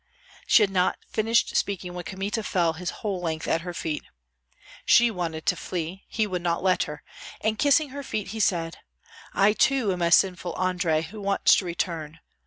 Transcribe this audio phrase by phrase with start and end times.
[0.47, 4.03] She had not finished speaking when Kmita fell his whole length at her feet.
[4.83, 7.03] She wanted to flee; he would not let her,
[7.41, 8.79] and kissing her feet, he said,
[9.35, 12.19] "I too am a sinful Andrei, who wants to return.